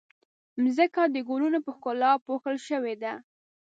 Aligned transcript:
ځمکه 0.75 1.01
د 1.07 1.15
ګلونو 1.29 1.59
په 1.65 1.71
ښکلا 1.75 2.11
پوښل 2.25 2.55
شوې 2.67 2.93
ده. 3.03 3.13